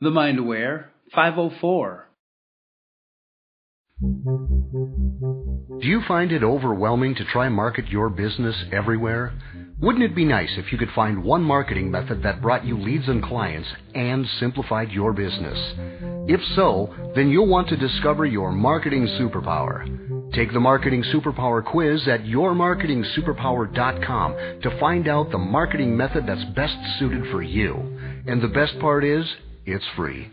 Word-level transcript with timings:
The 0.00 0.10
Mind 0.10 0.38
Aware 0.38 0.92
504. 1.12 2.08
Do 5.80 5.88
you 5.88 6.02
find 6.06 6.30
it 6.30 6.44
overwhelming 6.44 7.16
to 7.16 7.24
try 7.24 7.48
market 7.48 7.88
your 7.88 8.08
business 8.08 8.54
everywhere? 8.70 9.32
Wouldn't 9.80 10.04
it 10.04 10.14
be 10.14 10.24
nice 10.24 10.52
if 10.56 10.70
you 10.70 10.78
could 10.78 10.92
find 10.94 11.24
one 11.24 11.42
marketing 11.42 11.90
method 11.90 12.22
that 12.22 12.40
brought 12.40 12.64
you 12.64 12.78
leads 12.78 13.08
and 13.08 13.24
clients 13.24 13.68
and 13.92 14.24
simplified 14.38 14.92
your 14.92 15.12
business? 15.12 15.58
If 16.28 16.42
so, 16.54 16.94
then 17.16 17.30
you'll 17.30 17.48
want 17.48 17.68
to 17.70 17.76
discover 17.76 18.24
your 18.24 18.52
marketing 18.52 19.08
superpower. 19.20 20.32
Take 20.32 20.52
the 20.52 20.60
Marketing 20.60 21.02
Superpower 21.12 21.64
quiz 21.64 22.06
at 22.06 22.20
yourmarketingsuperpower.com 22.20 24.60
to 24.62 24.78
find 24.78 25.08
out 25.08 25.32
the 25.32 25.38
marketing 25.38 25.96
method 25.96 26.24
that's 26.24 26.44
best 26.54 26.76
suited 27.00 27.24
for 27.32 27.42
you. 27.42 27.74
And 28.28 28.40
the 28.40 28.46
best 28.46 28.78
part 28.78 29.04
is, 29.04 29.26
it's 29.72 29.84
free. 29.96 30.30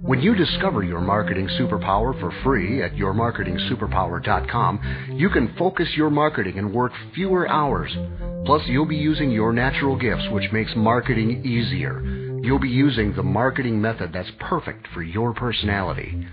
When 0.00 0.20
you 0.20 0.34
discover 0.34 0.82
your 0.82 1.00
marketing 1.00 1.48
superpower 1.60 2.18
for 2.20 2.32
free 2.42 2.82
at 2.82 2.92
yourmarketingsuperpower.com, 2.92 5.14
you 5.16 5.28
can 5.30 5.54
focus 5.56 5.88
your 5.96 6.10
marketing 6.10 6.58
and 6.58 6.72
work 6.72 6.92
fewer 7.14 7.48
hours. 7.48 7.92
Plus, 8.44 8.62
you'll 8.66 8.86
be 8.86 8.96
using 8.96 9.30
your 9.30 9.52
natural 9.52 9.96
gifts, 9.96 10.28
which 10.30 10.50
makes 10.52 10.72
marketing 10.76 11.44
easier. 11.44 12.00
You'll 12.42 12.58
be 12.58 12.68
using 12.68 13.14
the 13.14 13.22
marketing 13.22 13.80
method 13.80 14.10
that's 14.12 14.32
perfect 14.40 14.88
for 14.92 15.02
your 15.02 15.32
personality. 15.32 16.26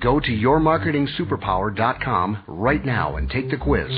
Go 0.00 0.20
to 0.20 0.28
yourmarketingsuperpower.com 0.28 2.44
right 2.46 2.84
now 2.84 3.16
and 3.16 3.30
take 3.30 3.50
the 3.50 3.56
quiz. 3.56 3.88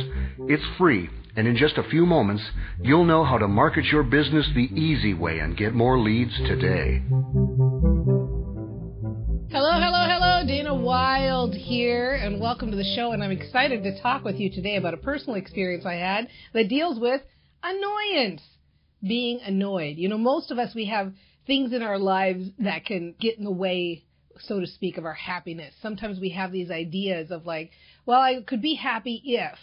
It's 0.49 0.63
free, 0.79 1.11
and 1.37 1.49
in 1.49 1.57
just 1.57 1.77
a 1.77 1.89
few 1.91 2.07
moments, 2.07 2.45
you'll 2.83 3.05
know 3.05 3.25
how 3.25 3.39
to 3.39 3.49
market 3.49 3.87
your 3.87 4.05
business 4.05 4.47
the 4.55 4.71
easy 4.81 5.15
way 5.15 5.41
and 5.41 5.57
get 5.57 5.75
more 5.75 5.99
leads 5.99 6.37
today. 6.39 7.03
Wilde 10.97 11.55
here, 11.55 12.15
and 12.15 12.41
welcome 12.41 12.71
to 12.71 12.77
the 12.77 12.95
show. 12.97 13.13
And 13.13 13.23
I'm 13.23 13.31
excited 13.31 13.83
to 13.83 14.01
talk 14.01 14.25
with 14.25 14.37
you 14.37 14.51
today 14.51 14.77
about 14.77 14.95
a 14.95 14.97
personal 14.97 15.35
experience 15.35 15.85
I 15.85 15.97
had 15.97 16.29
that 16.55 16.71
deals 16.71 16.99
with 16.99 17.21
annoyance, 17.63 18.41
being 19.07 19.41
annoyed. 19.45 19.99
You 19.99 20.09
know, 20.09 20.17
most 20.17 20.51
of 20.51 20.59
us, 20.59 20.75
we 20.75 20.87
have 20.87 21.13
things 21.47 21.75
in 21.75 21.83
our 21.83 21.99
lives 21.99 22.49
that 22.61 22.87
can 22.87 23.15
get 23.21 23.37
in 23.37 23.45
the 23.45 23.51
way, 23.51 24.07
so 24.39 24.59
to 24.59 24.67
speak, 24.67 24.97
of 24.97 25.05
our 25.05 25.13
happiness. 25.13 25.75
Sometimes 25.83 26.19
we 26.19 26.31
have 26.31 26.51
these 26.51 26.71
ideas 26.71 27.31
of 27.31 27.45
like, 27.45 27.73
well, 28.07 28.23
I 28.23 28.41
could 28.41 28.63
be 28.63 28.77
happy 28.77 29.21
if 29.23 29.59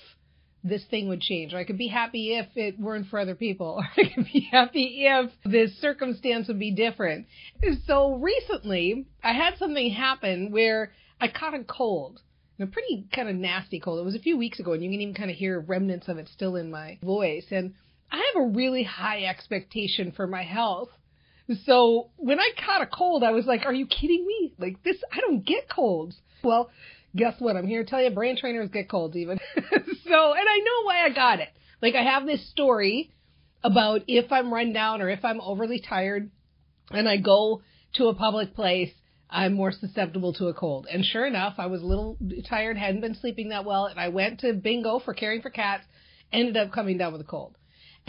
this 0.63 0.85
thing 0.91 1.07
would 1.07 1.21
change, 1.21 1.51
or 1.51 1.57
I 1.57 1.63
could 1.63 1.79
be 1.79 1.87
happy 1.87 2.35
if 2.35 2.45
it 2.55 2.79
weren't 2.79 3.07
for 3.07 3.17
other 3.17 3.33
people, 3.33 3.77
or 3.79 4.03
I 4.03 4.13
could 4.13 4.25
be 4.31 4.49
happy 4.51 5.07
if 5.07 5.31
this 5.43 5.75
circumstance 5.81 6.47
would 6.47 6.59
be 6.59 6.75
different. 6.75 7.25
So 7.87 8.17
recently, 8.17 9.07
I 9.23 9.33
had 9.33 9.57
something 9.57 9.89
happen 9.89 10.51
where 10.51 10.91
I 11.23 11.29
caught 11.29 11.53
a 11.53 11.63
cold. 11.63 12.19
A 12.59 12.67
pretty 12.67 13.07
kind 13.15 13.29
of 13.29 13.35
nasty 13.35 13.79
cold. 13.79 13.99
It 13.99 14.05
was 14.05 14.15
a 14.15 14.19
few 14.19 14.37
weeks 14.37 14.59
ago, 14.59 14.73
and 14.73 14.83
you 14.83 14.91
can 14.91 14.99
even 14.99 15.15
kind 15.15 15.31
of 15.31 15.37
hear 15.37 15.59
remnants 15.59 16.09
of 16.09 16.17
it 16.17 16.27
still 16.27 16.57
in 16.57 16.69
my 16.69 16.99
voice. 17.01 17.45
And 17.49 17.75
I 18.11 18.17
have 18.17 18.43
a 18.43 18.47
really 18.47 18.83
high 18.83 19.23
expectation 19.23 20.11
for 20.11 20.27
my 20.27 20.43
health. 20.43 20.89
So 21.65 22.09
when 22.17 22.41
I 22.41 22.51
caught 22.63 22.81
a 22.81 22.87
cold, 22.87 23.23
I 23.23 23.31
was 23.31 23.45
like, 23.45 23.65
are 23.65 23.73
you 23.73 23.87
kidding 23.87 24.25
me? 24.27 24.53
Like 24.59 24.83
this, 24.83 24.97
I 25.13 25.21
don't 25.21 25.45
get 25.45 25.69
colds. 25.69 26.17
Well, 26.43 26.69
guess 27.15 27.35
what? 27.39 27.55
I'm 27.55 27.67
here 27.67 27.85
to 27.85 27.89
tell 27.89 28.01
you 28.01 28.11
brain 28.11 28.37
trainers 28.37 28.69
get 28.69 28.89
colds 28.89 29.15
even. 29.15 29.39
so, 29.55 29.61
and 29.63 30.47
I 30.49 30.59
know 30.59 30.83
why 30.83 31.05
I 31.05 31.09
got 31.09 31.39
it. 31.39 31.49
Like 31.81 31.95
I 31.95 32.03
have 32.03 32.25
this 32.25 32.49
story 32.49 33.11
about 33.63 34.01
if 34.07 34.29
I'm 34.29 34.53
run 34.53 34.73
down 34.73 35.01
or 35.01 35.09
if 35.09 35.23
I'm 35.23 35.39
overly 35.39 35.79
tired 35.79 36.29
and 36.91 37.07
I 37.07 37.15
go 37.17 37.61
to 37.93 38.07
a 38.07 38.13
public 38.13 38.55
place, 38.55 38.91
I'm 39.33 39.53
more 39.53 39.71
susceptible 39.71 40.31
to 40.33 40.47
a 40.47 40.53
cold. 40.53 40.85
And 40.89 41.03
sure 41.03 41.25
enough, 41.25 41.55
I 41.57 41.65
was 41.65 41.81
a 41.81 41.85
little 41.85 42.17
tired, 42.47 42.77
hadn't 42.77 43.01
been 43.01 43.15
sleeping 43.15 43.49
that 43.49 43.65
well, 43.65 43.87
and 43.87 43.99
I 43.99 44.09
went 44.09 44.41
to 44.41 44.53
bingo 44.53 44.99
for 44.99 45.15
caring 45.15 45.41
for 45.41 45.49
cats, 45.49 45.83
ended 46.31 46.55
up 46.55 46.71
coming 46.71 46.99
down 46.99 47.13
with 47.13 47.21
a 47.21 47.25
cold. 47.25 47.57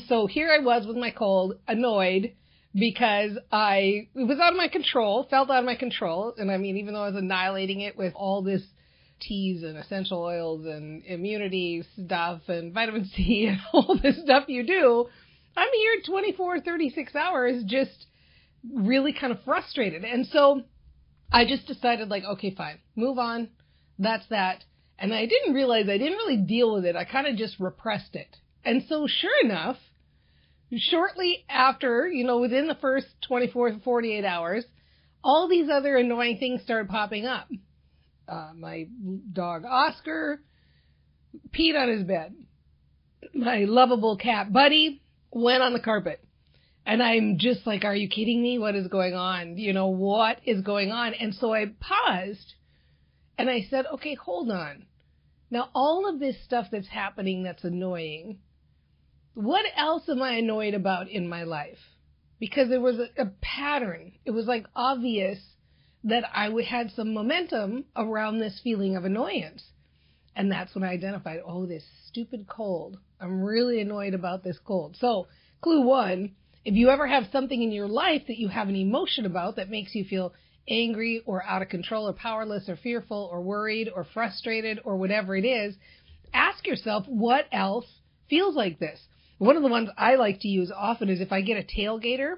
So 0.07 0.27
here 0.27 0.53
I 0.53 0.63
was 0.63 0.87
with 0.87 0.99
my 0.99 1.11
cold, 1.11 1.55
annoyed 1.67 2.35
because 2.75 3.39
I 3.51 4.09
it 4.15 4.29
was 4.29 4.39
out 4.39 4.53
of 4.53 4.59
my 4.59 4.69
control, 4.69 5.27
felt 5.31 5.49
out 5.51 5.61
of 5.61 5.65
my 5.65 5.77
control, 5.77 6.35
and 6.37 6.51
I 6.51 6.59
mean 6.59 6.77
even 6.77 6.93
though 6.93 7.05
I 7.05 7.09
was 7.09 7.17
annihilating 7.17 7.81
it 7.81 7.97
with 7.97 8.13
all 8.15 8.43
this 8.43 8.63
teas 9.21 9.63
and 9.63 9.79
essential 9.79 10.21
oils 10.21 10.67
and 10.67 11.05
immunity 11.07 11.85
stuff 12.05 12.43
and 12.49 12.75
vitamin 12.75 13.07
C 13.17 13.47
and 13.49 13.61
all 13.73 13.99
this 14.03 14.21
stuff 14.23 14.45
you 14.49 14.67
do, 14.67 15.07
I'm 15.57 15.69
here 15.73 16.03
24, 16.07 16.61
36 16.61 17.15
hours 17.15 17.65
just 17.65 18.07
really 18.75 19.15
kind 19.15 19.33
of 19.33 19.39
frustrated. 19.45 20.05
And 20.05 20.27
so 20.27 20.65
I 21.33 21.45
just 21.45 21.67
decided, 21.67 22.09
like, 22.09 22.25
okay, 22.25 22.55
fine, 22.55 22.79
move 22.97 23.19
on. 23.19 23.49
That's 23.99 24.27
that. 24.29 24.65
And 24.99 25.13
I 25.13 25.27
didn't 25.27 25.55
realize 25.55 25.89
I 25.89 25.99
didn't 25.99 26.19
really 26.19 26.37
deal 26.37 26.75
with 26.75 26.85
it. 26.85 26.97
I 26.97 27.05
kind 27.05 27.27
of 27.27 27.37
just 27.37 27.59
repressed 27.59 28.15
it. 28.15 28.37
And 28.65 28.83
so, 28.89 29.07
sure 29.09 29.45
enough, 29.45 29.77
shortly 30.73 31.45
after, 31.49 32.09
you 32.09 32.25
know, 32.25 32.41
within 32.41 32.69
the 32.69 32.77
first 32.77 33.07
24 33.27 33.73
to 33.73 33.79
48 33.81 34.25
hours, 34.25 34.65
all 35.23 35.49
these 35.49 35.69
other 35.71 35.97
annoying 35.97 36.39
things 36.39 36.63
started 36.63 36.89
popping 36.89 37.27
up 37.27 37.49
uh, 38.29 38.51
my 38.57 38.87
dog 39.33 39.65
Oscar 39.65 40.41
peed 41.51 41.81
on 41.81 41.89
his 41.89 42.05
bed. 42.05 42.35
My 43.35 43.65
lovable 43.65 44.17
cat 44.17 44.53
Buddy 44.53 45.03
went 45.31 45.63
on 45.63 45.73
the 45.73 45.81
carpet. 45.81 46.23
And 46.87 47.03
I'm 47.03 47.39
just 47.39 47.67
like, 47.67 47.85
are 47.85 47.95
you 47.95 48.09
kidding 48.09 48.43
me? 48.43 48.59
What 48.59 48.75
is 48.75 48.89
going 48.89 49.15
on? 49.15 49.57
You 49.57 49.73
know, 49.73 49.89
what 49.89 50.39
is 50.45 50.61
going 50.61 50.91
on? 50.91 51.15
And 51.15 51.35
so 51.35 51.55
I 51.55 51.67
paused 51.81 52.55
and 53.39 53.49
I 53.49 53.63
said, 53.71 53.87
okay, 53.95 54.15
hold 54.15 54.51
on. 54.51 54.87
Now, 55.51 55.71
all 55.75 56.09
of 56.09 56.21
this 56.21 56.37
stuff 56.45 56.67
that's 56.71 56.89
happening 56.89 57.43
that's 57.43 57.65
annoying, 57.65 58.39
what 59.35 59.65
else 59.77 60.09
am 60.09 60.23
I 60.23 60.33
annoyed 60.33 60.75
about 60.75 61.09
in 61.09 61.29
my 61.29 61.45
life? 61.45 61.79
Because 62.39 62.69
there 62.69 62.81
was 62.81 62.99
a, 62.99 63.23
a 63.23 63.27
pattern. 63.41 64.13
It 64.25 64.33
was 64.33 64.47
like 64.47 64.67
obvious 64.77 65.39
that 66.05 66.25
I 66.35 66.51
had 66.69 66.91
some 66.91 67.15
momentum 67.15 67.87
around 67.97 68.39
this 68.39 68.61
feeling 68.63 68.97
of 68.97 69.05
annoyance. 69.05 69.65
And 70.37 70.51
that's 70.51 70.75
when 70.75 70.85
I 70.85 70.93
identified, 70.93 71.41
oh, 71.47 71.65
this 71.65 71.85
stupid 72.09 72.47
cold. 72.47 72.99
I'm 73.21 73.43
really 73.43 73.81
annoyed 73.81 74.15
about 74.15 74.45
this 74.45 74.59
cold. 74.59 74.97
So, 75.01 75.29
clue 75.63 75.83
one, 75.83 76.33
if 76.65 76.75
you 76.75 76.91
ever 76.91 77.07
have 77.07 77.25
something 77.33 77.63
in 77.63 77.73
your 77.73 77.89
life 77.89 78.23
that 78.29 78.39
you 78.39 78.49
have 78.49 78.69
an 78.69 78.77
emotion 78.77 79.27
about 79.27 79.57
that 79.57 79.71
makes 79.71 79.95
you 79.95 80.05
feel 80.05 80.33
angry 80.69 81.23
or 81.27 81.45
out 81.45 81.63
of 81.63 81.69
control 81.69 82.09
or 82.09 82.13
powerless 82.13 82.69
or 82.69 82.77
fearful 82.77 83.29
or 83.31 83.43
worried 83.43 83.89
or 83.95 84.05
frustrated 84.05 84.81
or 84.85 84.97
whatever 84.97 85.37
it 85.37 85.45
is, 85.45 85.77
ask 86.33 86.67
yourself 86.67 87.05
what 87.07 87.47
else 87.53 87.87
feels 88.31 88.57
like 88.57 88.79
this. 88.79 88.99
One 89.39 89.57
of 89.57 89.63
the 89.63 89.69
ones 89.69 89.91
I 89.99 90.15
like 90.15 90.41
to 90.41 90.49
use 90.49 90.73
often 90.75 91.11
is 91.11 91.21
if 91.21 91.33
I 91.33 91.43
get 91.43 91.59
a 91.59 91.81
tailgater. 91.81 92.37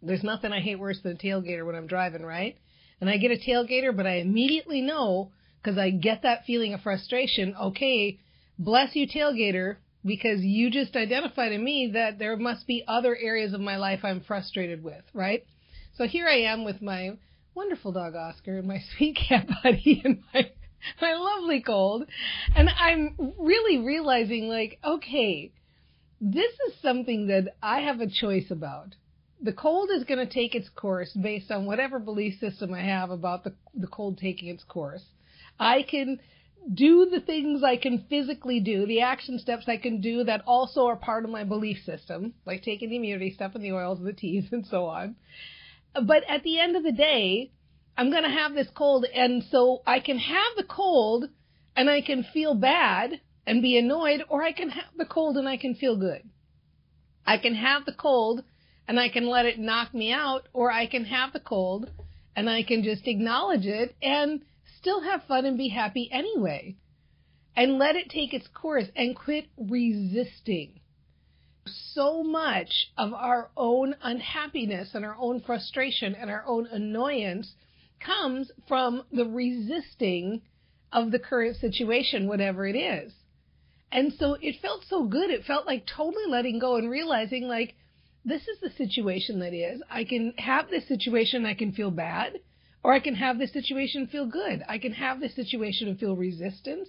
There's 0.00 0.22
nothing 0.22 0.52
I 0.52 0.60
hate 0.60 0.78
worse 0.78 1.00
than 1.02 1.12
a 1.12 1.18
tailgater 1.18 1.66
when 1.66 1.74
I'm 1.74 1.88
driving, 1.88 2.22
right? 2.22 2.56
and 3.00 3.08
I 3.08 3.16
get 3.16 3.30
a 3.30 3.36
tailgater, 3.36 3.96
but 3.96 4.06
I 4.06 4.16
immediately 4.16 4.80
know 4.80 5.30
because 5.62 5.78
I 5.78 5.90
get 5.90 6.22
that 6.22 6.44
feeling 6.46 6.74
of 6.74 6.80
frustration. 6.80 7.54
Okay, 7.60 8.18
bless 8.58 8.94
you, 8.94 9.06
tailgater, 9.06 9.76
because 10.04 10.42
you 10.42 10.70
just 10.70 10.96
identified 10.96 11.52
in 11.52 11.62
me 11.62 11.90
that 11.94 12.18
there 12.18 12.36
must 12.36 12.66
be 12.66 12.84
other 12.86 13.16
areas 13.16 13.52
of 13.52 13.60
my 13.60 13.76
life 13.76 14.00
I'm 14.04 14.20
frustrated 14.20 14.82
with, 14.82 15.02
right? 15.12 15.44
So 15.96 16.06
here 16.06 16.26
I 16.26 16.42
am 16.42 16.64
with 16.64 16.80
my 16.80 17.18
wonderful 17.54 17.92
dog 17.92 18.14
Oscar 18.14 18.58
and 18.58 18.68
my 18.68 18.82
sweet 18.96 19.16
cat 19.16 19.48
Buddy 19.62 20.02
and 20.04 20.22
my 20.32 20.50
my 21.02 21.12
lovely 21.14 21.60
cold, 21.60 22.04
and 22.54 22.70
I'm 22.70 23.16
really 23.36 23.78
realizing 23.78 24.48
like, 24.48 24.78
okay, 24.84 25.50
this 26.20 26.52
is 26.68 26.80
something 26.80 27.26
that 27.26 27.56
I 27.60 27.80
have 27.80 28.00
a 28.00 28.06
choice 28.08 28.52
about 28.52 28.94
the 29.40 29.52
cold 29.52 29.90
is 29.94 30.04
going 30.04 30.24
to 30.24 30.32
take 30.32 30.54
its 30.54 30.68
course 30.68 31.12
based 31.12 31.50
on 31.50 31.66
whatever 31.66 31.98
belief 31.98 32.38
system 32.40 32.74
I 32.74 32.82
have 32.82 33.10
about 33.10 33.44
the, 33.44 33.54
the 33.74 33.86
cold 33.86 34.18
taking 34.18 34.48
its 34.48 34.64
course. 34.64 35.04
I 35.60 35.82
can 35.82 36.20
do 36.72 37.06
the 37.06 37.20
things 37.20 37.62
I 37.62 37.76
can 37.76 38.04
physically 38.10 38.60
do, 38.60 38.86
the 38.86 39.00
action 39.00 39.38
steps 39.38 39.68
I 39.68 39.78
can 39.78 40.00
do 40.00 40.24
that 40.24 40.42
also 40.46 40.86
are 40.86 40.96
part 40.96 41.24
of 41.24 41.30
my 41.30 41.44
belief 41.44 41.78
system, 41.84 42.34
like 42.44 42.62
taking 42.62 42.90
the 42.90 42.96
immunity 42.96 43.32
stuff 43.32 43.54
and 43.54 43.64
the 43.64 43.72
oils 43.72 43.98
and 43.98 44.06
the 44.06 44.12
teas 44.12 44.44
and 44.52 44.66
so 44.66 44.86
on. 44.86 45.16
But 45.94 46.24
at 46.28 46.42
the 46.42 46.60
end 46.60 46.76
of 46.76 46.82
the 46.82 46.92
day, 46.92 47.52
I'm 47.96 48.10
going 48.10 48.22
to 48.22 48.28
have 48.28 48.54
this 48.54 48.68
cold, 48.74 49.06
and 49.12 49.42
so 49.50 49.82
I 49.86 50.00
can 50.00 50.18
have 50.18 50.56
the 50.56 50.64
cold 50.64 51.28
and 51.74 51.88
I 51.88 52.00
can 52.00 52.22
feel 52.22 52.54
bad 52.54 53.20
and 53.46 53.62
be 53.62 53.78
annoyed, 53.78 54.22
or 54.28 54.42
I 54.42 54.52
can 54.52 54.68
have 54.70 54.92
the 54.96 55.06
cold 55.06 55.36
and 55.36 55.48
I 55.48 55.56
can 55.56 55.74
feel 55.74 55.96
good. 55.96 56.22
I 57.26 57.38
can 57.38 57.54
have 57.54 57.86
the 57.86 57.92
cold 57.92 58.44
and 58.86 59.00
I 59.00 59.08
can 59.08 59.26
let 59.26 59.46
it 59.46 59.58
knock 59.58 59.94
me 59.94 60.12
out, 60.12 60.48
or 60.52 60.70
I 60.70 60.86
can 60.86 61.04
have 61.06 61.32
the 61.32 61.40
cold 61.40 61.90
and 62.36 62.48
I 62.48 62.62
can 62.62 62.82
just 62.82 63.06
acknowledge 63.06 63.66
it 63.66 63.96
and 64.02 64.42
still 64.78 65.02
have 65.02 65.24
fun 65.24 65.44
and 65.44 65.58
be 65.58 65.68
happy 65.68 66.08
anyway. 66.12 66.76
And 67.56 67.78
let 67.78 67.96
it 67.96 68.08
take 68.08 68.32
its 68.32 68.46
course 68.48 68.86
and 68.94 69.16
quit 69.16 69.46
resisting. 69.58 70.80
so 71.94 72.22
much 72.22 72.90
of 72.96 73.12
our 73.12 73.50
own 73.56 73.94
unhappiness 74.02 74.90
and 74.94 75.04
our 75.04 75.16
own 75.18 75.40
frustration 75.40 76.14
and 76.14 76.30
our 76.30 76.44
own 76.46 76.66
annoyance 76.66 77.52
comes 78.00 78.50
from 78.66 79.02
the 79.12 79.24
resisting 79.24 80.40
of 80.92 81.10
the 81.10 81.18
current 81.18 81.56
situation, 81.56 82.28
whatever 82.28 82.66
it 82.66 82.76
is. 82.76 83.12
And 83.90 84.12
so 84.18 84.36
it 84.40 84.60
felt 84.60 84.84
so 84.88 85.06
good. 85.06 85.30
It 85.30 85.44
felt 85.44 85.66
like 85.66 85.86
totally 85.86 86.26
letting 86.28 86.58
go 86.58 86.76
and 86.76 86.90
realizing 86.90 87.48
like, 87.48 87.74
this 88.24 88.42
is 88.42 88.60
the 88.60 88.70
situation 88.70 89.40
that 89.40 89.54
is. 89.54 89.82
I 89.90 90.04
can 90.04 90.34
have 90.38 90.68
this 90.68 90.86
situation, 90.86 91.46
I 91.46 91.54
can 91.54 91.72
feel 91.72 91.90
bad, 91.90 92.38
or 92.82 92.92
I 92.92 93.00
can 93.00 93.14
have 93.14 93.38
this 93.38 93.52
situation 93.52 94.06
feel 94.06 94.26
good. 94.26 94.62
I 94.68 94.78
can 94.78 94.92
have 94.92 95.20
this 95.20 95.34
situation 95.34 95.88
and 95.88 95.98
feel 95.98 96.16
resistance, 96.16 96.88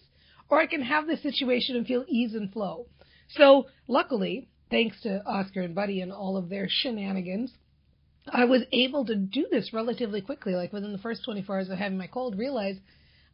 or 0.49 0.59
I 0.59 0.67
can 0.67 0.81
have 0.81 1.07
this 1.07 1.21
situation 1.21 1.75
and 1.75 1.85
feel 1.85 2.05
ease 2.07 2.33
and 2.33 2.51
flow. 2.51 2.85
So 3.29 3.67
luckily, 3.87 4.47
thanks 4.69 5.01
to 5.01 5.23
Oscar 5.25 5.61
and 5.61 5.75
Buddy 5.75 6.01
and 6.01 6.11
all 6.11 6.37
of 6.37 6.49
their 6.49 6.67
shenanigans, 6.69 7.51
I 8.31 8.45
was 8.45 8.63
able 8.71 9.05
to 9.05 9.15
do 9.15 9.47
this 9.49 9.73
relatively 9.73 10.21
quickly. 10.21 10.53
Like 10.53 10.73
within 10.73 10.91
the 10.91 10.97
first 10.97 11.23
24 11.25 11.55
hours 11.55 11.69
of 11.69 11.77
having 11.77 11.97
my 11.97 12.07
cold, 12.07 12.37
realize 12.37 12.77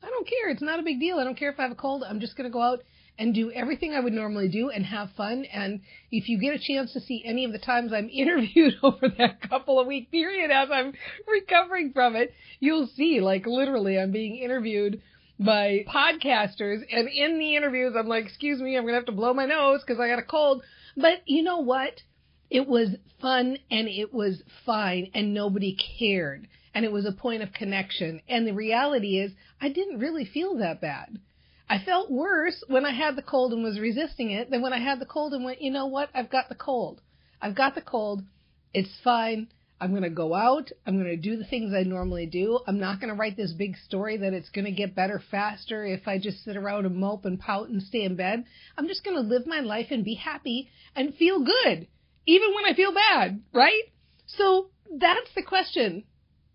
I 0.01 0.07
don't 0.07 0.27
care. 0.27 0.49
It's 0.49 0.61
not 0.61 0.79
a 0.79 0.83
big 0.83 0.99
deal. 0.99 1.17
I 1.17 1.23
don't 1.23 1.37
care 1.37 1.51
if 1.51 1.59
I 1.59 1.63
have 1.63 1.71
a 1.71 1.75
cold. 1.75 2.03
I'm 2.07 2.19
just 2.19 2.37
going 2.37 2.49
to 2.49 2.53
go 2.53 2.61
out 2.61 2.83
and 3.17 3.33
do 3.33 3.51
everything 3.51 3.93
I 3.93 3.99
would 3.99 4.13
normally 4.13 4.49
do 4.49 4.69
and 4.69 4.85
have 4.85 5.11
fun. 5.11 5.45
And 5.45 5.81
if 6.11 6.27
you 6.27 6.39
get 6.39 6.55
a 6.55 6.59
chance 6.59 6.93
to 6.93 6.99
see 6.99 7.23
any 7.25 7.45
of 7.45 7.51
the 7.51 7.59
times 7.59 7.93
I'm 7.93 8.09
interviewed 8.13 8.75
over 8.83 9.09
that 9.17 9.41
couple 9.41 9.79
of 9.79 9.87
week 9.87 10.11
period 10.11 10.51
as 10.51 10.69
I'm 10.71 10.93
recovering 11.27 11.93
from 11.93 12.15
it, 12.15 12.33
you'll 12.59 12.87
see 12.87 13.21
like 13.21 13.45
literally 13.45 13.97
I'm 13.99 14.11
being 14.11 14.37
interviewed 14.37 15.01
by 15.39 15.85
podcasters 15.87 16.79
and 16.89 17.09
in 17.09 17.39
the 17.39 17.55
interviews 17.55 17.93
I'm 17.97 18.07
like, 18.07 18.25
excuse 18.25 18.61
me, 18.61 18.77
I'm 18.77 18.83
going 18.83 18.93
to 18.93 18.99
have 18.99 19.05
to 19.05 19.11
blow 19.11 19.33
my 19.33 19.45
nose 19.45 19.81
because 19.85 19.99
I 19.99 20.07
got 20.07 20.19
a 20.19 20.23
cold. 20.23 20.63
But 20.95 21.21
you 21.25 21.43
know 21.43 21.59
what? 21.59 22.01
It 22.49 22.67
was 22.67 22.89
fun 23.21 23.57
and 23.71 23.87
it 23.87 24.13
was 24.13 24.41
fine 24.65 25.11
and 25.13 25.33
nobody 25.33 25.77
cared. 25.99 26.47
And 26.73 26.85
it 26.85 26.91
was 26.91 27.05
a 27.05 27.11
point 27.11 27.41
of 27.41 27.53
connection. 27.53 28.21
And 28.27 28.45
the 28.45 28.53
reality 28.53 29.17
is 29.17 29.31
I 29.61 29.69
didn't 29.69 29.99
really 29.99 30.25
feel 30.25 30.57
that 30.57 30.81
bad. 30.81 31.19
I 31.67 31.79
felt 31.79 32.11
worse 32.11 32.63
when 32.67 32.85
I 32.85 32.93
had 32.93 33.15
the 33.15 33.23
cold 33.23 33.51
and 33.51 33.63
was 33.63 33.79
resisting 33.79 34.29
it 34.31 34.51
than 34.51 34.61
when 34.61 34.73
I 34.73 34.79
had 34.79 34.99
the 34.99 35.05
cold 35.05 35.33
and 35.33 35.43
went, 35.43 35.61
you 35.61 35.71
know 35.71 35.87
what? 35.87 36.09
I've 36.13 36.29
got 36.29 36.47
the 36.47 36.55
cold. 36.55 37.01
I've 37.41 37.55
got 37.55 37.73
the 37.73 37.81
cold. 37.81 38.23
It's 38.73 38.99
fine. 39.03 39.47
I'm 39.81 39.89
going 39.89 40.03
to 40.03 40.09
go 40.09 40.33
out. 40.33 40.71
I'm 40.85 40.95
going 40.95 41.09
to 41.09 41.17
do 41.17 41.37
the 41.37 41.43
things 41.43 41.73
I 41.73 41.83
normally 41.83 42.27
do. 42.27 42.59
I'm 42.67 42.79
not 42.79 42.99
going 42.99 43.09
to 43.11 43.19
write 43.19 43.35
this 43.35 43.51
big 43.51 43.75
story 43.77 44.17
that 44.17 44.33
it's 44.33 44.49
going 44.49 44.65
to 44.65 44.71
get 44.71 44.95
better 44.95 45.21
faster 45.31 45.83
if 45.83 46.07
I 46.07 46.17
just 46.17 46.43
sit 46.43 46.55
around 46.55 46.85
and 46.85 46.95
mope 46.95 47.25
and 47.25 47.39
pout 47.39 47.67
and 47.67 47.81
stay 47.81 48.03
in 48.03 48.15
bed. 48.15 48.45
I'm 48.77 48.87
just 48.87 49.03
going 49.03 49.17
to 49.17 49.21
live 49.21 49.47
my 49.47 49.59
life 49.59 49.87
and 49.89 50.05
be 50.05 50.15
happy 50.15 50.69
and 50.95 51.15
feel 51.15 51.43
good, 51.43 51.87
even 52.25 52.53
when 52.53 52.65
I 52.65 52.75
feel 52.75 52.93
bad, 52.93 53.41
right? 53.53 53.83
So 54.27 54.69
that's 54.91 55.33
the 55.35 55.43
question 55.43 56.03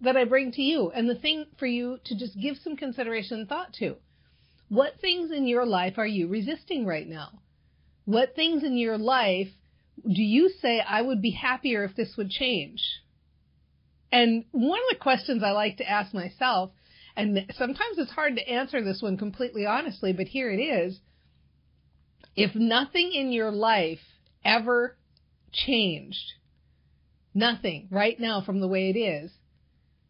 that 0.00 0.16
I 0.16 0.24
bring 0.24 0.52
to 0.52 0.62
you 0.62 0.90
and 0.90 1.08
the 1.08 1.14
thing 1.14 1.46
for 1.58 1.66
you 1.66 1.98
to 2.04 2.16
just 2.16 2.40
give 2.40 2.56
some 2.62 2.76
consideration 2.76 3.40
and 3.40 3.48
thought 3.48 3.74
to. 3.74 3.96
What 4.70 5.00
things 5.00 5.32
in 5.32 5.48
your 5.48 5.66
life 5.66 5.98
are 5.98 6.06
you 6.06 6.28
resisting 6.28 6.86
right 6.86 7.06
now? 7.06 7.40
What 8.04 8.36
things 8.36 8.62
in 8.62 8.76
your 8.76 8.98
life 8.98 9.48
do 10.04 10.22
you 10.22 10.48
say, 10.48 10.80
I 10.80 11.02
would 11.02 11.20
be 11.20 11.32
happier 11.32 11.82
if 11.82 11.96
this 11.96 12.14
would 12.16 12.30
change? 12.30 12.80
And 14.12 14.44
one 14.52 14.78
of 14.78 14.96
the 14.96 15.02
questions 15.02 15.42
I 15.42 15.50
like 15.50 15.78
to 15.78 15.90
ask 15.90 16.14
myself, 16.14 16.70
and 17.16 17.46
sometimes 17.58 17.98
it's 17.98 18.12
hard 18.12 18.36
to 18.36 18.48
answer 18.48 18.82
this 18.82 19.02
one 19.02 19.16
completely 19.16 19.66
honestly, 19.66 20.12
but 20.12 20.28
here 20.28 20.52
it 20.52 20.60
is. 20.60 21.00
If 22.36 22.54
nothing 22.54 23.10
in 23.12 23.32
your 23.32 23.50
life 23.50 23.98
ever 24.44 24.96
changed, 25.52 26.34
nothing 27.34 27.88
right 27.90 28.18
now 28.20 28.40
from 28.40 28.60
the 28.60 28.68
way 28.68 28.90
it 28.90 28.96
is, 28.96 29.32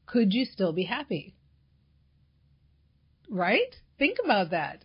could 0.05 0.35
you 0.35 0.45
still 0.45 0.75
be 0.75 0.85
happy? 0.85 1.35
Right? 3.31 3.75
Think 4.01 4.17
about 4.25 4.51
that. 4.53 4.83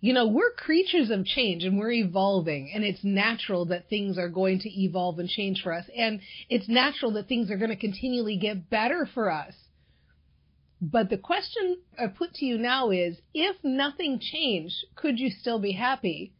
You 0.00 0.12
know, 0.12 0.26
we're 0.26 0.50
creatures 0.50 1.08
of 1.10 1.24
change 1.24 1.62
and 1.62 1.78
we're 1.78 1.92
evolving 1.92 2.72
and 2.74 2.82
it's 2.82 3.04
natural 3.04 3.66
that 3.66 3.88
things 3.88 4.18
are 4.18 4.28
going 4.28 4.58
to 4.60 4.68
evolve 4.68 5.20
and 5.20 5.28
change 5.28 5.62
for 5.62 5.72
us. 5.72 5.84
And 5.96 6.20
it's 6.48 6.68
natural 6.68 7.12
that 7.12 7.28
things 7.28 7.48
are 7.48 7.56
going 7.56 7.70
to 7.70 7.76
continually 7.76 8.36
get 8.36 8.68
better 8.68 9.06
for 9.06 9.30
us. 9.30 9.54
But 10.80 11.10
the 11.10 11.16
question 11.16 11.78
I 11.96 12.08
put 12.08 12.34
to 12.34 12.44
you 12.44 12.58
now 12.58 12.90
is, 12.90 13.20
if 13.34 13.56
nothing 13.62 14.18
changed, 14.20 14.74
could 14.96 15.20
you 15.20 15.30
still 15.30 15.60
be 15.60 15.72
happy? 15.72 16.34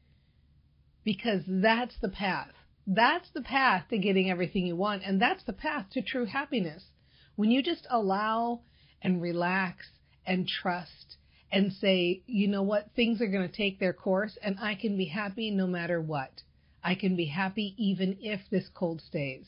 Because 1.05 1.43
that's 1.47 1.97
the 2.01 2.09
path. 2.09 2.51
That's 2.89 3.31
the 3.31 3.43
path 3.43 3.85
to 3.91 3.99
getting 3.99 4.29
everything 4.29 4.67
you 4.67 4.75
want. 4.75 5.05
And 5.05 5.23
that's 5.23 5.45
the 5.45 5.53
path 5.53 5.87
to 5.93 6.03
true 6.03 6.25
happiness. 6.25 6.91
When 7.37 7.53
you 7.53 7.63
just 7.63 7.87
allow 7.89 8.63
and 9.01 9.23
relax 9.23 9.87
and 10.27 10.49
trust 10.49 11.18
and 11.51 11.73
say, 11.73 12.23
you 12.27 12.47
know 12.47 12.63
what, 12.63 12.91
things 12.95 13.21
are 13.21 13.27
going 13.27 13.49
to 13.49 13.57
take 13.57 13.79
their 13.79 13.93
course 13.93 14.37
and 14.43 14.59
I 14.61 14.75
can 14.75 14.97
be 14.97 15.07
happy 15.07 15.51
no 15.51 15.67
matter 15.67 16.01
what. 16.01 16.43
I 16.83 16.95
can 16.95 17.17
be 17.17 17.27
happy 17.27 17.75
even 17.77 18.19
if 18.21 18.41
this 18.51 18.69
cold 18.75 19.01
stays. 19.01 19.47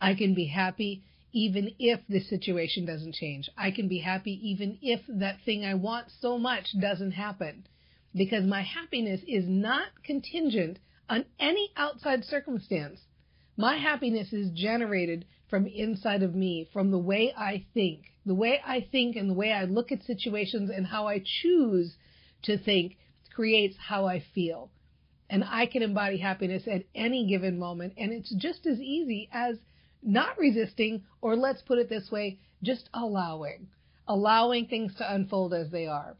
I 0.00 0.14
can 0.14 0.34
be 0.34 0.46
happy 0.46 1.02
even 1.32 1.72
if 1.78 2.00
this 2.08 2.28
situation 2.28 2.84
doesn't 2.86 3.14
change. 3.14 3.48
I 3.56 3.70
can 3.70 3.88
be 3.88 3.98
happy 3.98 4.38
even 4.50 4.78
if 4.80 5.00
that 5.08 5.40
thing 5.44 5.64
I 5.64 5.74
want 5.74 6.10
so 6.20 6.38
much 6.38 6.66
doesn't 6.78 7.12
happen. 7.12 7.66
Because 8.14 8.44
my 8.44 8.62
happiness 8.62 9.20
is 9.26 9.44
not 9.46 9.88
contingent 10.04 10.78
on 11.08 11.24
any 11.38 11.70
outside 11.76 12.24
circumstance. 12.24 13.00
My 13.56 13.76
happiness 13.76 14.32
is 14.32 14.50
generated 14.50 15.24
from 15.48 15.66
inside 15.66 16.22
of 16.22 16.34
me, 16.34 16.68
from 16.72 16.90
the 16.90 16.98
way 16.98 17.32
I 17.36 17.64
think. 17.74 18.12
The 18.26 18.34
way 18.34 18.60
I 18.64 18.86
think 18.92 19.16
and 19.16 19.30
the 19.30 19.34
way 19.34 19.52
I 19.52 19.64
look 19.64 19.90
at 19.90 20.02
situations 20.02 20.70
and 20.70 20.86
how 20.86 21.06
I 21.06 21.22
choose 21.42 21.94
to 22.42 22.58
think 22.58 22.96
creates 23.34 23.76
how 23.78 24.06
I 24.06 24.22
feel. 24.34 24.70
And 25.30 25.44
I 25.44 25.66
can 25.66 25.82
embody 25.82 26.18
happiness 26.18 26.64
at 26.66 26.84
any 26.94 27.26
given 27.26 27.58
moment. 27.58 27.94
And 27.96 28.12
it's 28.12 28.34
just 28.34 28.66
as 28.66 28.80
easy 28.80 29.28
as 29.32 29.56
not 30.02 30.38
resisting, 30.38 31.04
or 31.20 31.36
let's 31.36 31.62
put 31.62 31.78
it 31.78 31.88
this 31.88 32.10
way, 32.10 32.38
just 32.62 32.88
allowing, 32.94 33.68
allowing 34.06 34.66
things 34.66 34.94
to 34.96 35.14
unfold 35.14 35.54
as 35.54 35.70
they 35.70 35.86
are. 35.86 36.16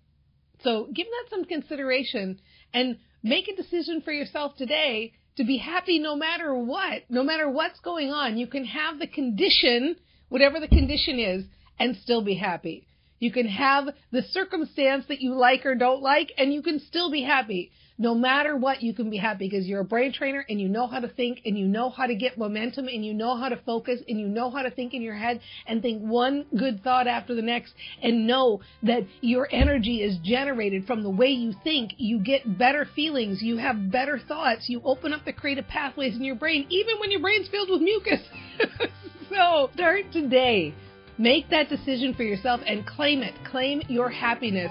So 0.62 0.88
give 0.92 1.06
that 1.06 1.30
some 1.30 1.44
consideration 1.44 2.40
and 2.75 2.98
make 3.22 3.48
a 3.48 3.56
decision 3.56 4.00
for 4.00 4.12
yourself 4.12 4.56
today 4.56 5.12
to 5.38 5.44
be 5.44 5.56
happy 5.56 6.00
no 6.00 6.17
matter 6.17 6.52
what, 6.52 7.05
no 7.08 7.23
matter 7.23 7.49
what's 7.49 7.79
going 7.81 8.11
on. 8.11 8.37
You 8.37 8.49
can 8.49 8.64
have 8.64 8.99
the 8.99 9.06
condition, 9.06 9.94
whatever 10.29 10.58
the 10.58 10.67
condition 10.69 11.20
is, 11.20 11.44
and 11.79 11.96
still 11.96 12.23
be 12.23 12.35
happy. 12.35 12.88
You 13.20 13.31
can 13.31 13.46
have 13.46 13.87
the 14.11 14.23
circumstance 14.23 15.07
that 15.09 15.21
you 15.21 15.35
like 15.35 15.64
or 15.64 15.76
don't 15.76 16.02
like, 16.02 16.33
and 16.37 16.52
you 16.52 16.61
can 16.61 16.80
still 16.80 17.11
be 17.11 17.23
happy. 17.23 17.71
No 18.00 18.14
matter 18.14 18.57
what, 18.57 18.81
you 18.81 18.95
can 18.95 19.11
be 19.11 19.17
happy 19.17 19.49
because 19.49 19.67
you're 19.67 19.81
a 19.81 19.85
brain 19.85 20.12
trainer 20.12 20.45
and 20.49 20.61
you 20.61 20.69
know 20.69 20.87
how 20.87 21.00
to 21.00 21.09
think 21.09 21.40
and 21.45 21.59
you 21.59 21.67
know 21.67 21.90
how 21.90 22.07
to 22.07 22.14
get 22.14 22.38
momentum 22.38 22.87
and 22.87 23.05
you 23.05 23.12
know 23.12 23.37
how 23.37 23.49
to 23.49 23.57
focus 23.67 24.00
and 24.07 24.21
you 24.21 24.28
know 24.28 24.50
how 24.50 24.62
to 24.62 24.71
think 24.71 24.95
in 24.95 25.02
your 25.02 25.17
head 25.17 25.40
and 25.67 25.83
think 25.83 26.00
one 26.00 26.47
good 26.57 26.85
thought 26.85 27.09
after 27.09 27.35
the 27.35 27.43
next 27.43 27.75
and 28.00 28.25
know 28.25 28.61
that 28.85 29.05
your 29.21 29.49
energy 29.50 30.02
is 30.02 30.17
generated 30.23 30.87
from 30.87 31.02
the 31.02 31.11
way 31.11 31.28
you 31.28 31.52
think. 31.64 31.93
You 31.97 32.21
get 32.21 32.57
better 32.57 32.87
feelings. 32.95 33.43
You 33.43 33.57
have 33.57 33.90
better 33.90 34.21
thoughts. 34.28 34.69
You 34.69 34.81
open 34.85 35.12
up 35.12 35.25
the 35.25 35.33
creative 35.33 35.67
pathways 35.67 36.14
in 36.14 36.23
your 36.23 36.37
brain, 36.37 36.67
even 36.71 37.00
when 37.00 37.11
your 37.11 37.21
brain's 37.21 37.49
filled 37.49 37.71
with 37.71 37.83
mucus. 37.83 38.21
so 39.28 39.71
start 39.75 40.05
today. 40.12 40.73
Make 41.19 41.50
that 41.50 41.69
decision 41.69 42.14
for 42.14 42.23
yourself 42.23 42.61
and 42.64 42.87
claim 42.87 43.23
it. 43.23 43.35
Claim 43.50 43.83
your 43.88 44.09
happiness 44.09 44.71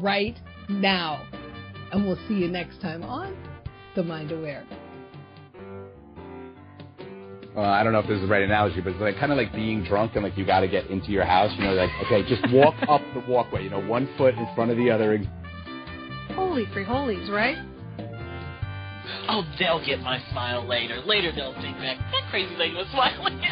right 0.00 0.36
now. 0.68 1.24
And 1.92 2.04
we'll 2.06 2.18
see 2.28 2.34
you 2.34 2.48
next 2.48 2.80
time 2.80 3.02
on 3.02 3.36
The 3.94 4.02
Mind 4.02 4.32
Aware. 4.32 4.64
Well, 7.54 7.64
I 7.70 7.84
don't 7.84 7.92
know 7.92 8.00
if 8.00 8.08
this 8.08 8.16
is 8.16 8.22
the 8.22 8.26
right 8.26 8.42
analogy, 8.42 8.80
but 8.80 8.94
it's 8.94 9.00
like 9.00 9.16
kind 9.18 9.30
of 9.30 9.38
like 9.38 9.52
being 9.52 9.84
drunk 9.84 10.12
and 10.16 10.24
like 10.24 10.36
you 10.36 10.44
got 10.44 10.60
to 10.60 10.68
get 10.68 10.86
into 10.90 11.12
your 11.12 11.24
house. 11.24 11.52
You 11.56 11.64
know, 11.64 11.74
like 11.74 11.90
okay, 12.06 12.28
just 12.28 12.42
walk 12.52 12.74
up 12.88 13.00
the 13.14 13.20
walkway. 13.30 13.62
You 13.62 13.70
know, 13.70 13.80
one 13.80 14.08
foot 14.18 14.34
in 14.34 14.46
front 14.56 14.72
of 14.72 14.76
the 14.76 14.90
other. 14.90 15.22
Holy 16.34 16.66
free 16.72 16.82
holies, 16.82 17.30
right? 17.30 17.56
Oh, 19.28 19.44
they'll 19.58 19.84
get 19.86 20.00
my 20.00 20.20
smile 20.32 20.66
later. 20.66 21.00
Later 21.06 21.30
they'll 21.32 21.54
think 21.60 21.76
that 21.78 21.96
that 21.98 22.28
crazy 22.30 22.56
lady 22.56 22.74
was 22.74 22.88
smiling. 22.90 23.40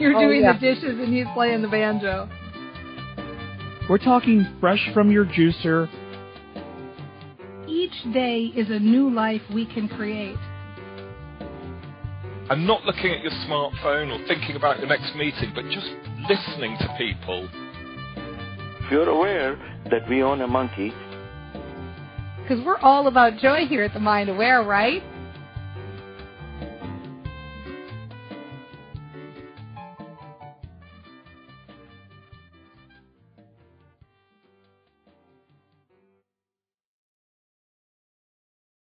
You're 0.00 0.16
Oh, 0.16 0.20
doing 0.20 0.42
yeah. 0.42 0.54
the 0.54 0.58
dishes 0.58 0.98
and 0.98 1.12
he's 1.14 1.26
playing 1.34 1.62
the 1.62 1.68
banjo. 1.68 2.28
We're 3.90 3.98
talking 3.98 4.46
fresh 4.60 4.88
from 4.94 5.10
your 5.10 5.24
juicer. 5.24 5.88
Each 7.66 8.14
day 8.14 8.52
is 8.54 8.70
a 8.70 8.78
new 8.78 9.12
life 9.12 9.42
we 9.52 9.66
can 9.66 9.88
create. 9.88 10.36
and 12.50 12.68
not 12.68 12.84
looking 12.84 13.10
at 13.10 13.20
your 13.20 13.32
smartphone 13.48 14.12
or 14.12 14.24
thinking 14.28 14.54
about 14.54 14.78
your 14.78 14.86
next 14.86 15.16
meeting, 15.16 15.50
but 15.56 15.64
just 15.70 15.90
listening 16.28 16.76
to 16.78 16.94
people. 16.98 17.48
If 18.78 18.92
you're 18.92 19.08
aware 19.08 19.56
that 19.90 20.08
we 20.08 20.22
own 20.22 20.40
a 20.40 20.46
monkey, 20.46 20.92
because 22.42 22.64
we're 22.64 22.78
all 22.78 23.08
about 23.08 23.38
joy 23.38 23.66
here 23.66 23.82
at 23.82 23.92
the 23.92 23.98
Mind 23.98 24.28
Aware, 24.28 24.62
right? 24.62 25.02